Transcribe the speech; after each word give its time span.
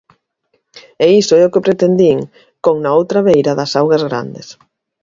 E 1.05 1.07
iso 1.21 1.33
é 1.41 1.43
o 1.45 1.51
que 1.53 1.65
pretendín 1.65 2.17
con 2.65 2.75
Na 2.83 2.91
outra 2.99 3.19
beira 3.27 3.57
das 3.59 3.71
augas 3.79 4.03
grandes. 4.09 4.47